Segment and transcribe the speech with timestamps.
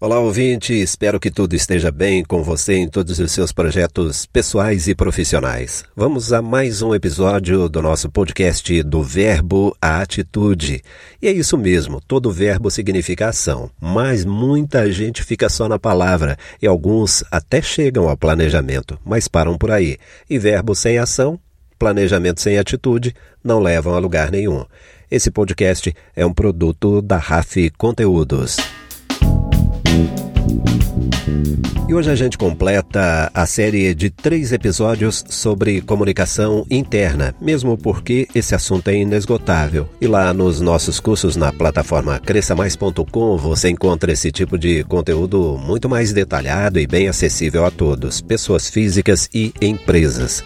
[0.00, 0.74] Olá, ouvinte.
[0.74, 5.84] Espero que tudo esteja bem com você em todos os seus projetos pessoais e profissionais.
[5.94, 10.82] Vamos a mais um episódio do nosso podcast do Verbo à Atitude.
[11.22, 16.36] E é isso mesmo, todo verbo significa ação, mas muita gente fica só na palavra
[16.60, 19.96] e alguns até chegam ao planejamento, mas param por aí.
[20.28, 21.38] E verbo sem ação,
[21.78, 23.14] planejamento sem atitude,
[23.44, 24.66] não levam a lugar nenhum.
[25.08, 28.56] Esse podcast é um produto da RAF Conteúdos.
[31.86, 38.26] E hoje a gente completa a série de três episódios sobre comunicação interna, mesmo porque
[38.34, 39.86] esse assunto é inesgotável.
[40.00, 45.86] E lá nos nossos cursos na plataforma cresçamais.com você encontra esse tipo de conteúdo muito
[45.86, 50.42] mais detalhado e bem acessível a todos, pessoas físicas e empresas.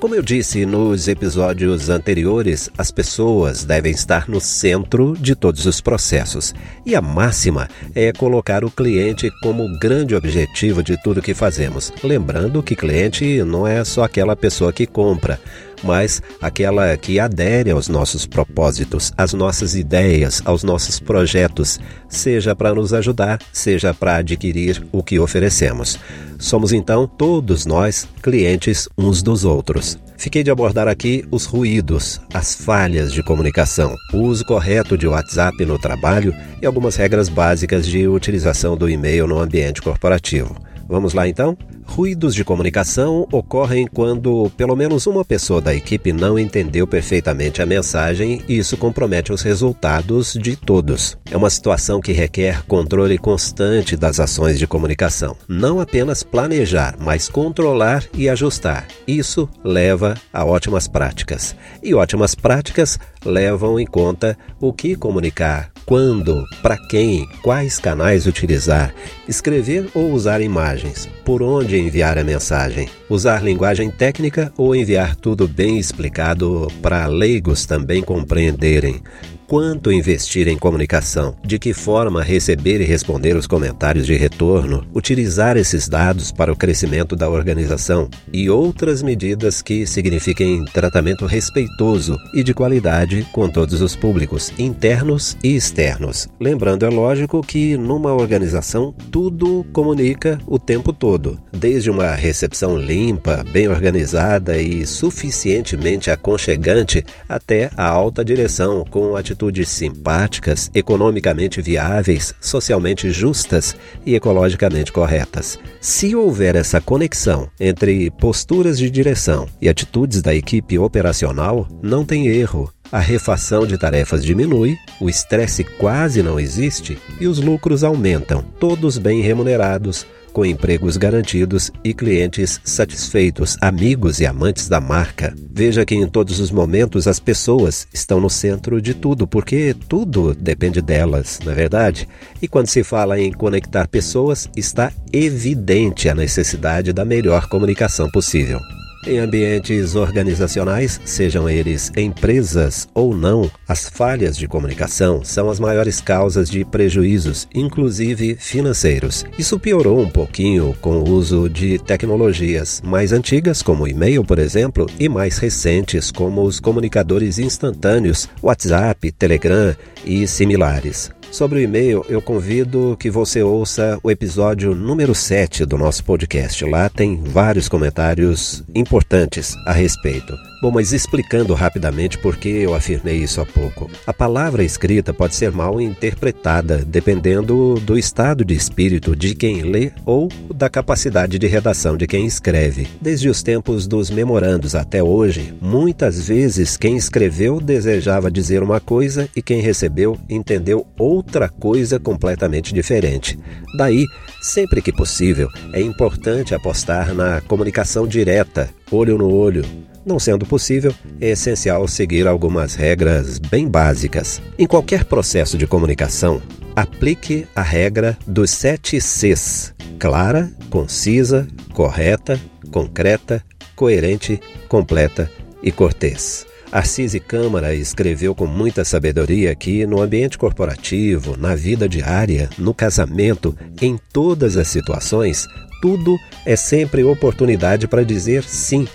[0.00, 5.82] Como eu disse nos episódios anteriores, as pessoas devem estar no centro de todos os
[5.82, 6.54] processos.
[6.86, 11.92] E a máxima é colocar o cliente como grande objetivo de tudo que fazemos.
[12.02, 15.38] Lembrando que cliente não é só aquela pessoa que compra
[15.82, 22.74] mas aquela que adere aos nossos propósitos, às nossas ideias, aos nossos projetos, seja para
[22.74, 25.98] nos ajudar, seja para adquirir o que oferecemos.
[26.38, 29.98] Somos então todos nós clientes uns dos outros.
[30.16, 35.64] Fiquei de abordar aqui os ruídos, as falhas de comunicação, o uso correto de WhatsApp
[35.64, 40.54] no trabalho e algumas regras básicas de utilização do e-mail no ambiente corporativo.
[40.90, 41.56] Vamos lá então?
[41.84, 47.66] Ruídos de comunicação ocorrem quando pelo menos uma pessoa da equipe não entendeu perfeitamente a
[47.66, 51.16] mensagem e isso compromete os resultados de todos.
[51.30, 55.36] É uma situação que requer controle constante das ações de comunicação.
[55.48, 58.88] Não apenas planejar, mas controlar e ajustar.
[59.06, 61.54] Isso leva a ótimas práticas.
[61.80, 68.94] E ótimas práticas levam em conta o que comunicar, quando, para quem, quais canais utilizar,
[69.26, 75.48] escrever ou usar imagens, por onde enviar a mensagem, usar linguagem técnica ou enviar tudo
[75.48, 79.02] bem explicado para leigos também compreenderem,
[79.50, 85.56] quanto investir em comunicação, de que forma receber e responder os comentários de retorno, utilizar
[85.56, 88.08] esses dados para o crescimento da organização?
[88.32, 95.36] E outras medidas que signifiquem tratamento respeitoso e de qualidade com todos os públicos, internos
[95.42, 96.28] e externos.
[96.38, 103.44] Lembrando, é lógico que numa organização tudo comunica o tempo todo, desde uma recepção limpa,
[103.50, 112.34] bem organizada e suficientemente aconchegante até a alta direção com atitude atitudes simpáticas, economicamente viáveis,
[112.40, 113.74] socialmente justas
[114.04, 115.58] e ecologicamente corretas.
[115.80, 122.26] Se houver essa conexão entre posturas de direção e atitudes da equipe operacional, não tem
[122.26, 122.70] erro.
[122.92, 128.98] A refação de tarefas diminui, o estresse quase não existe e os lucros aumentam, todos
[128.98, 135.34] bem remunerados, com empregos garantidos e clientes satisfeitos, amigos e amantes da marca.
[135.52, 140.34] Veja que em todos os momentos as pessoas estão no centro de tudo, porque tudo
[140.34, 142.08] depende delas, não é verdade?
[142.40, 148.60] E quando se fala em conectar pessoas, está evidente a necessidade da melhor comunicação possível.
[149.06, 156.02] Em ambientes organizacionais, sejam eles empresas ou não, as falhas de comunicação são as maiores
[156.02, 159.24] causas de prejuízos, inclusive financeiros.
[159.38, 164.38] Isso piorou um pouquinho com o uso de tecnologias mais antigas, como o e-mail, por
[164.38, 169.74] exemplo, e mais recentes, como os comunicadores instantâneos, WhatsApp, Telegram
[170.04, 171.10] e similares.
[171.30, 176.64] Sobre o e-mail, eu convido que você ouça o episódio número 7 do nosso podcast.
[176.64, 180.36] Lá tem vários comentários importantes a respeito.
[180.60, 183.90] Bom, mas explicando rapidamente por que eu afirmei isso há pouco.
[184.06, 189.90] A palavra escrita pode ser mal interpretada, dependendo do estado de espírito de quem lê
[190.04, 192.86] ou da capacidade de redação de quem escreve.
[193.00, 199.30] Desde os tempos dos memorandos até hoje, muitas vezes quem escreveu desejava dizer uma coisa
[199.34, 203.38] e quem recebeu entendeu outra coisa completamente diferente.
[203.76, 204.04] Daí,
[204.40, 209.64] sempre que possível, é importante apostar na comunicação direta, olho no olho,
[210.04, 214.40] não sendo possível, é essencial seguir algumas regras bem básicas.
[214.58, 216.40] Em qualquer processo de comunicação,
[216.74, 222.40] aplique a regra dos sete Cs: clara, concisa, correta,
[222.70, 223.44] concreta,
[223.76, 225.30] coerente, completa
[225.62, 226.46] e cortês.
[226.72, 233.56] Arcise Câmara escreveu com muita sabedoria que no ambiente corporativo, na vida diária, no casamento,
[233.82, 235.48] em todas as situações,
[235.82, 238.86] tudo é sempre oportunidade para dizer sim